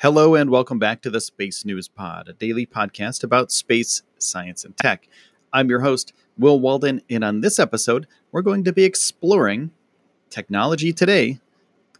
Hello, 0.00 0.36
and 0.36 0.48
welcome 0.48 0.78
back 0.78 1.02
to 1.02 1.10
the 1.10 1.20
Space 1.20 1.64
News 1.64 1.88
Pod, 1.88 2.28
a 2.28 2.32
daily 2.32 2.64
podcast 2.64 3.24
about 3.24 3.50
space, 3.50 4.02
science, 4.16 4.64
and 4.64 4.76
tech. 4.76 5.08
I'm 5.52 5.68
your 5.68 5.80
host, 5.80 6.12
Will 6.38 6.60
Walden, 6.60 7.02
and 7.10 7.24
on 7.24 7.40
this 7.40 7.58
episode, 7.58 8.06
we're 8.30 8.42
going 8.42 8.62
to 8.62 8.72
be 8.72 8.84
exploring 8.84 9.72
technology 10.30 10.92
today 10.92 11.40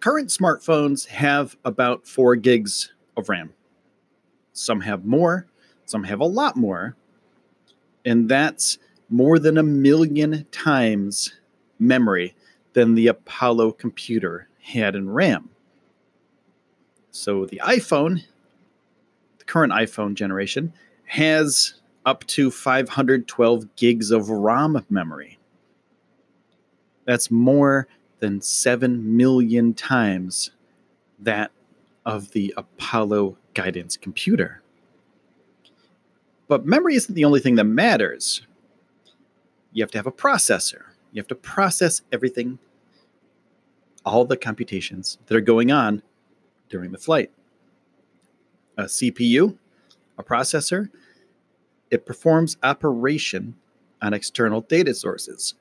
Current 0.00 0.28
smartphones 0.28 1.06
have 1.08 1.56
about 1.64 2.06
4 2.06 2.36
gigs 2.36 2.92
of 3.16 3.28
RAM. 3.28 3.52
Some 4.52 4.82
have 4.82 5.04
more, 5.04 5.46
some 5.86 6.04
have 6.04 6.20
a 6.20 6.26
lot 6.26 6.56
more. 6.56 6.94
And 8.04 8.28
that's 8.28 8.78
more 9.08 9.38
than 9.38 9.56
a 9.58 9.62
million 9.62 10.46
times 10.52 11.34
memory 11.78 12.34
than 12.72 12.94
the 12.94 13.08
Apollo 13.08 13.72
computer 13.72 14.48
had 14.62 14.94
in 14.94 15.10
RAM. 15.10 15.50
So 17.10 17.46
the 17.46 17.60
iPhone, 17.64 18.22
the 19.38 19.44
current 19.44 19.72
iPhone 19.72 20.14
generation, 20.14 20.72
has 21.04 21.74
up 22.06 22.24
to 22.26 22.50
512 22.50 23.76
gigs 23.76 24.10
of 24.10 24.30
ROM 24.30 24.84
memory. 24.88 25.38
That's 27.04 27.30
more 27.30 27.88
than 28.20 28.40
7 28.40 29.16
million 29.16 29.74
times 29.74 30.52
that 31.18 31.50
of 32.06 32.30
the 32.30 32.54
Apollo 32.56 33.36
guidance 33.54 33.96
computer. 33.96 34.62
But 36.48 36.66
memory 36.66 36.94
isn't 36.94 37.14
the 37.14 37.24
only 37.24 37.40
thing 37.40 37.56
that 37.56 37.64
matters. 37.64 38.42
You 39.72 39.82
have 39.82 39.90
to 39.92 39.98
have 39.98 40.06
a 40.06 40.12
processor. 40.12 40.82
You 41.12 41.20
have 41.20 41.28
to 41.28 41.34
process 41.34 42.02
everything, 42.12 42.58
all 44.04 44.24
the 44.24 44.36
computations 44.36 45.18
that 45.26 45.36
are 45.36 45.40
going 45.40 45.70
on 45.70 46.02
during 46.70 46.92
the 46.92 46.98
flight. 46.98 47.30
A 48.78 48.84
CPU, 48.84 49.58
a 50.16 50.22
processor, 50.22 50.88
it 51.90 52.06
performs 52.06 52.56
operation 52.62 53.56
on 54.00 54.14
external 54.14 54.62
data 54.62 54.94
sources. 54.94 55.52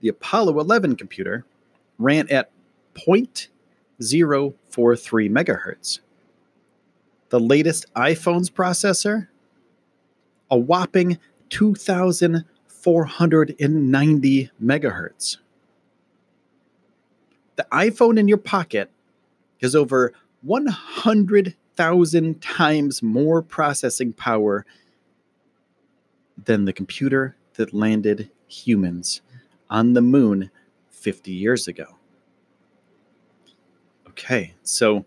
The 0.00 0.08
Apollo 0.08 0.58
11 0.58 0.96
computer 0.96 1.44
ran 1.98 2.28
at 2.30 2.50
0.043 2.94 5.30
megahertz. 5.30 6.00
The 7.28 7.40
latest 7.40 7.86
iPhone's 7.94 8.50
processor, 8.50 9.28
a 10.50 10.58
whopping 10.58 11.18
2,490 11.50 14.50
megahertz. 14.62 15.36
The 17.56 17.66
iPhone 17.70 18.18
in 18.18 18.28
your 18.28 18.38
pocket 18.38 18.90
has 19.60 19.74
over 19.74 20.12
100,000 20.42 22.42
times 22.42 23.02
more 23.02 23.42
processing 23.42 24.12
power 24.12 24.64
than 26.42 26.64
the 26.64 26.72
computer 26.72 27.36
that 27.54 27.72
landed 27.72 28.30
humans 28.46 29.20
on 29.70 29.94
the 29.94 30.02
moon 30.02 30.50
50 30.90 31.32
years 31.32 31.68
ago. 31.68 31.86
Okay, 34.08 34.54
so 34.62 35.04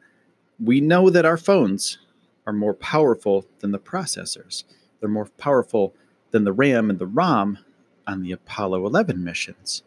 we 0.59 0.81
know 0.81 1.09
that 1.09 1.25
our 1.25 1.37
phones 1.37 1.99
are 2.45 2.53
more 2.53 2.73
powerful 2.73 3.45
than 3.59 3.71
the 3.71 3.79
processors. 3.79 4.63
They're 4.99 5.09
more 5.09 5.29
powerful 5.37 5.93
than 6.31 6.43
the 6.43 6.53
RAM 6.53 6.89
and 6.89 6.99
the 6.99 7.05
ROM 7.05 7.59
on 8.05 8.21
the 8.21 8.31
Apollo 8.31 8.85
11 8.85 9.23
missions. 9.23 9.83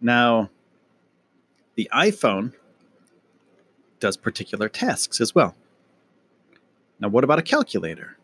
Now, 0.00 0.50
the 1.74 1.88
iPhone 1.94 2.54
does 4.00 4.16
particular 4.16 4.68
tasks 4.68 5.20
as 5.20 5.34
well. 5.34 5.54
Now, 7.00 7.08
what 7.08 7.24
about 7.24 7.38
a 7.38 7.42
calculator? 7.42 8.16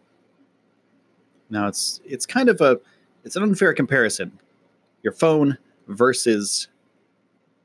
Now, 1.51 1.69
it's 1.69 2.01
it's 2.05 2.27
kind 2.27 2.49
of 2.49 2.61
a 2.61 2.81
it's 3.25 3.37
an 3.37 3.43
unfair 3.43 3.73
comparison. 3.73 4.39
Your 5.03 5.12
phone 5.12 5.59
versus 5.89 6.69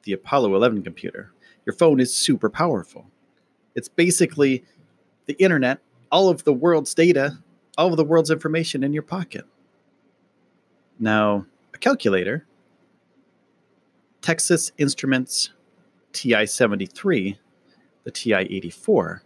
the 0.04 0.14
Apollo 0.14 0.56
11 0.56 0.84
computer. 0.84 1.32
Your 1.66 1.74
phone 1.74 2.00
is 2.00 2.16
super 2.16 2.50
powerful. 2.50 3.06
It's 3.76 3.88
basically 3.88 4.64
the 5.26 5.34
internet, 5.34 5.80
all 6.12 6.30
of 6.30 6.44
the 6.44 6.54
world's 6.54 6.94
data, 6.94 7.38
all 7.78 7.92
of 7.92 7.98
the 7.98 8.04
world's 8.04 8.32
information 8.32 8.84
in 8.84 8.94
your 8.94 9.04
pocket. 9.04 9.46
Now, 11.00 11.46
a 11.74 11.78
calculator, 11.78 12.46
Texas 14.22 14.72
Instruments 14.78 15.52
TI 16.12 16.46
73 16.46 17.40
the 18.10 18.12
TI 18.12 18.56
84. 18.56 19.22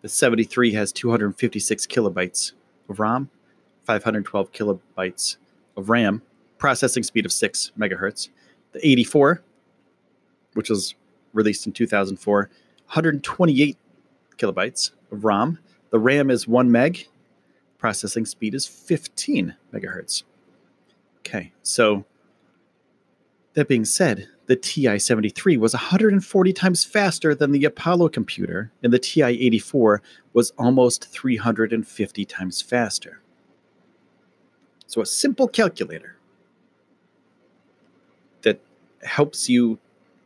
The 0.00 0.08
73 0.08 0.72
has 0.72 0.90
256 0.92 1.86
kilobytes 1.86 2.52
of 2.88 2.98
ROM, 2.98 3.28
512 3.84 4.52
kilobytes 4.52 5.36
of 5.76 5.90
RAM, 5.90 6.22
processing 6.56 7.02
speed 7.02 7.26
of 7.26 7.32
6 7.32 7.72
megahertz. 7.78 8.30
The 8.72 8.86
84, 8.86 9.42
which 10.54 10.70
was 10.70 10.94
released 11.34 11.66
in 11.66 11.72
2004, 11.72 12.38
128 12.38 13.76
kilobytes 14.38 14.92
of 15.10 15.24
ROM. 15.24 15.58
The 15.90 15.98
RAM 15.98 16.30
is 16.30 16.48
1 16.48 16.70
meg, 16.70 17.06
processing 17.76 18.24
speed 18.24 18.54
is 18.54 18.66
15 18.66 19.54
megahertz. 19.74 20.22
Okay, 21.18 21.52
so 21.62 22.04
that 23.54 23.68
being 23.68 23.84
said, 23.84 24.28
the 24.46 24.56
TI 24.56 24.98
73 24.98 25.56
was 25.56 25.74
140 25.74 26.52
times 26.52 26.84
faster 26.84 27.34
than 27.34 27.52
the 27.52 27.64
Apollo 27.64 28.10
computer, 28.10 28.72
and 28.82 28.92
the 28.92 28.98
TI 28.98 29.22
84 29.22 30.02
was 30.32 30.52
almost 30.58 31.08
350 31.08 32.24
times 32.24 32.62
faster. 32.62 33.20
So, 34.86 35.00
a 35.00 35.06
simple 35.06 35.48
calculator 35.48 36.16
that 38.42 38.60
helps 39.02 39.48
you 39.48 39.78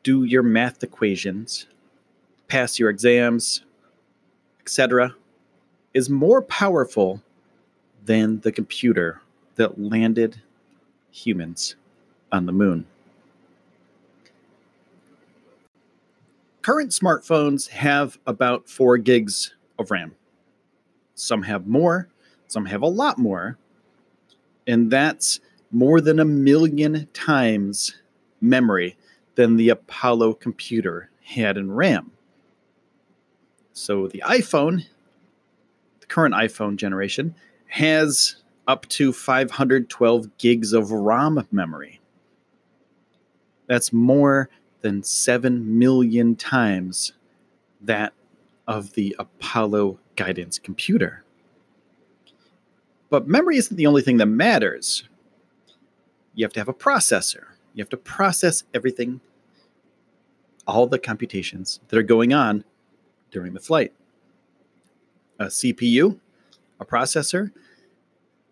do 0.02 0.25
your 0.25 0.43
math 0.43 0.82
equations, 0.82 1.67
pass 2.49 2.79
your 2.79 2.90
exams, 2.90 3.64
etc., 4.61 5.14
is 5.94 6.11
more 6.11 6.43
powerful 6.43 7.22
than 8.05 8.40
the 8.40 8.52
computer 8.52 9.20
that 9.56 9.81
landed 9.81 10.40
humans 11.11 11.76
on 12.31 12.46
the 12.46 12.52
moon. 12.52 12.87
Current 16.66 16.90
smartphones 16.90 17.68
have 17.68 18.18
about 18.26 18.68
four 18.68 18.98
gigs 18.98 19.54
of 19.78 19.88
RAM. 19.92 20.12
Some 21.14 21.44
have 21.44 21.68
more, 21.68 22.08
some 22.48 22.66
have 22.66 22.82
a 22.82 22.88
lot 22.88 23.18
more. 23.18 23.56
And 24.66 24.90
that's 24.90 25.38
more 25.70 26.00
than 26.00 26.18
a 26.18 26.24
million 26.24 27.06
times 27.12 27.94
memory 28.40 28.96
than 29.36 29.54
the 29.54 29.68
Apollo 29.68 30.34
computer 30.34 31.08
had 31.22 31.56
in 31.56 31.70
RAM. 31.70 32.10
So 33.72 34.08
the 34.08 34.24
iPhone, 34.26 34.84
the 36.00 36.06
current 36.06 36.34
iPhone 36.34 36.74
generation, 36.74 37.36
has 37.69 38.42
up 38.66 38.88
to 38.88 39.12
512 39.12 40.36
gigs 40.36 40.72
of 40.72 40.90
ROM 40.90 41.46
memory. 41.52 42.00
That's 43.69 43.92
more 43.92 44.50
than 44.81 45.02
7 45.02 45.78
million 45.78 46.37
times 46.37 47.12
that 47.81 48.12
of 48.67 48.93
the 48.94 49.14
Apollo 49.19 49.99
guidance 50.17 50.58
computer. 50.58 51.25
But 53.11 53.28
memory 53.28 53.56
isn't 53.56 53.76
the 53.76 53.87
only 53.87 54.02
thing 54.02 54.17
that 54.17 54.26
matters. 54.26 55.05
You 56.34 56.44
have 56.44 56.52
to 56.55 56.61
have 56.61 56.69
a 56.69 56.75
processor. 56.75 57.44
You 57.75 57.82
have 57.82 57.88
to 57.90 57.96
process 57.96 58.64
everything, 58.75 59.20
all 60.67 60.87
the 60.87 60.99
computations 60.99 61.81
that 61.88 61.99
are 61.99 62.02
going 62.02 62.32
on 62.32 62.64
during 63.31 63.55
the 63.55 63.61
flight. 63.61 63.93
A 65.38 65.46
CPU, 65.46 66.19
a 66.81 66.84
processor, 66.84 67.52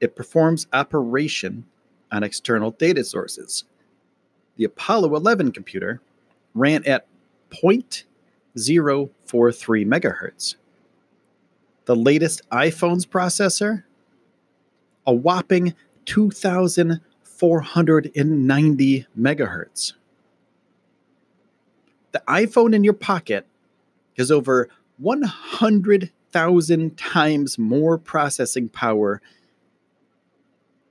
it 0.01 0.15
performs 0.15 0.67
operation 0.73 1.65
on 2.13 2.23
external 2.23 2.71
data 2.71 3.03
sources. 3.03 3.65
The 4.57 4.65
Apollo 4.65 5.17
11 5.17 5.53
computer 5.53 6.01
ran 6.55 6.85
at 6.87 7.07
0.043 7.51 9.87
megahertz. 9.87 10.55
The 11.85 11.97
latest 11.97 12.49
iPhone's 12.51 13.07
processor, 13.07 13.85
a 15.07 15.13
whopping 15.13 15.75
2,490 16.07 19.07
megahertz. 19.19 19.93
The 22.13 22.23
iPhone 22.29 22.75
in 22.75 22.85
your 22.85 22.95
pocket 22.95 23.47
has 24.17 24.31
over 24.31 24.69
100,000 24.99 26.97
times 26.97 27.59
more 27.59 27.99
processing 27.99 28.69
power 28.69 29.21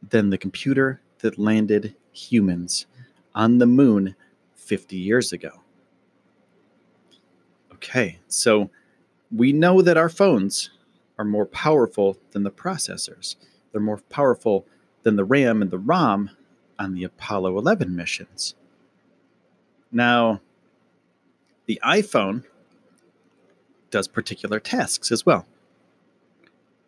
than 0.10 0.30
the 0.30 0.38
computer 0.38 1.00
that 1.20 1.40
landed 1.40 1.96
humans 2.12 2.86
on 3.34 3.60
the 3.60 3.66
moon 3.66 4.14
50 4.64 4.96
years 4.96 5.32
ago. 5.32 5.62
Okay, 7.74 8.20
so 8.28 8.70
we 9.36 9.52
know 9.52 9.82
that 9.82 9.98
our 9.98 10.10
phones 10.10 10.70
are 11.18 11.26
more 11.26 11.46
powerful 11.46 12.18
than 12.32 12.44
the 12.44 12.52
processors. 12.52 13.36
They're 13.72 13.82
more 13.82 14.02
powerful 14.10 14.66
than 15.04 15.16
the 15.16 15.26
RAM 15.26 15.62
and 15.62 15.70
the 15.70 15.78
ROM 15.78 16.30
on 16.80 16.94
the 16.94 17.04
Apollo 17.04 17.58
11 17.58 17.96
missions. 17.96 18.56
Now, 19.92 20.42
the 21.66 21.80
iPhone 21.84 22.44
does 23.92 24.08
particular 24.08 24.60
tasks 24.60 25.12
as 25.12 25.26
well. 25.26 25.46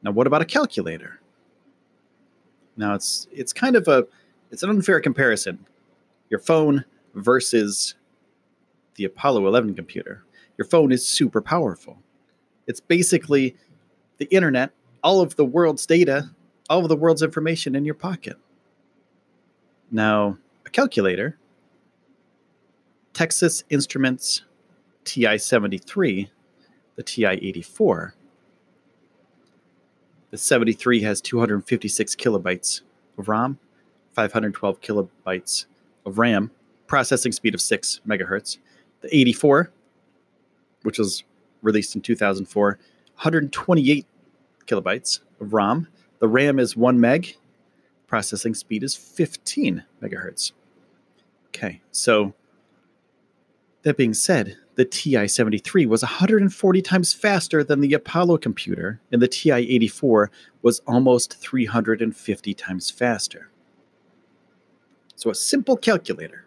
Now, 0.01 0.11
what 0.11 0.27
about 0.27 0.41
a 0.41 0.45
calculator? 0.45 1.19
Now, 2.77 2.95
it's 2.95 3.27
it's 3.31 3.53
kind 3.53 3.75
of 3.75 3.87
a 3.87 4.07
it's 4.51 4.63
an 4.63 4.69
unfair 4.69 4.99
comparison. 4.99 5.65
Your 6.29 6.39
phone 6.39 6.83
versus 7.15 7.95
the 8.95 9.05
Apollo 9.05 9.47
11 9.47 9.75
computer. 9.75 10.23
Your 10.57 10.65
phone 10.65 10.91
is 10.91 11.05
super 11.05 11.41
powerful. 11.41 11.97
It's 12.67 12.79
basically 12.79 13.55
the 14.17 14.25
internet, 14.25 14.71
all 15.03 15.21
of 15.21 15.35
the 15.35 15.45
world's 15.45 15.85
data, 15.85 16.29
all 16.69 16.81
of 16.81 16.89
the 16.89 16.95
world's 16.95 17.21
information 17.21 17.75
in 17.75 17.85
your 17.85 17.95
pocket. 17.95 18.37
Now, 19.91 20.37
a 20.65 20.69
calculator, 20.69 21.37
Texas 23.13 23.63
Instruments 23.69 24.43
TI 25.03 25.37
73, 25.37 26.29
the 26.95 27.03
TI 27.03 27.25
84. 27.25 28.15
The 30.31 30.37
73 30.37 31.01
has 31.03 31.21
256 31.21 32.15
kilobytes 32.15 32.81
of 33.17 33.29
ROM, 33.29 33.59
512 34.13 34.81
kilobytes 34.81 35.65
of 36.05 36.17
RAM, 36.17 36.51
processing 36.87 37.31
speed 37.31 37.53
of 37.53 37.61
6 37.61 38.01
megahertz. 38.07 38.57
The 39.01 39.15
84, 39.15 39.71
which 40.83 40.97
was 40.97 41.23
released 41.61 41.95
in 41.95 42.01
2004, 42.01 42.79
128 43.15 44.05
kilobytes 44.65 45.19
of 45.39 45.53
ROM. 45.53 45.87
The 46.19 46.27
RAM 46.27 46.59
is 46.59 46.75
1 46.75 46.99
meg, 46.99 47.35
processing 48.07 48.53
speed 48.53 48.83
is 48.83 48.95
15 48.95 49.83
megahertz. 50.01 50.51
Okay, 51.47 51.81
so 51.91 52.33
that 53.83 53.97
being 53.97 54.13
said, 54.13 54.57
the 54.75 54.85
TI 54.85 55.27
73 55.27 55.85
was 55.85 56.01
140 56.01 56.81
times 56.81 57.13
faster 57.13 57.63
than 57.63 57.79
the 57.79 57.93
Apollo 57.93 58.39
computer, 58.39 58.99
and 59.11 59.21
the 59.21 59.27
TI 59.27 59.51
84 59.51 60.31
was 60.61 60.81
almost 60.85 61.35
350 61.35 62.53
times 62.53 62.91
faster. 62.91 63.49
So, 65.15 65.29
a 65.29 65.35
simple 65.35 65.77
calculator 65.77 66.44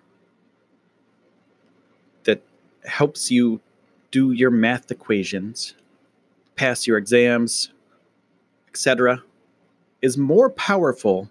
helps 2.88 3.30
you 3.30 3.60
do 4.10 4.32
your 4.32 4.50
math 4.50 4.90
equations, 4.90 5.74
pass 6.56 6.86
your 6.86 6.98
exams, 6.98 7.70
etc., 8.68 9.22
is 10.00 10.16
more 10.16 10.50
powerful 10.50 11.28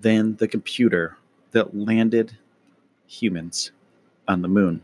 than 0.00 0.36
the 0.36 0.48
computer 0.48 1.16
that 1.52 1.76
landed 1.76 2.36
humans 3.06 3.70
on 4.28 4.42
the 4.42 4.48
moon. 4.48 4.82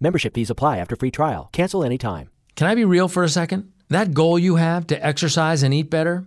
Membership 0.00 0.34
fees 0.34 0.50
apply 0.50 0.78
after 0.78 0.96
free 0.96 1.10
trial. 1.10 1.48
Cancel 1.52 1.84
anytime. 1.84 2.28
Can 2.56 2.66
I 2.66 2.74
be 2.74 2.84
real 2.84 3.08
for 3.08 3.22
a 3.22 3.28
second? 3.28 3.72
That 3.88 4.14
goal 4.14 4.38
you 4.38 4.56
have 4.56 4.86
to 4.88 5.04
exercise 5.04 5.62
and 5.62 5.72
eat 5.72 5.90
better, 5.90 6.26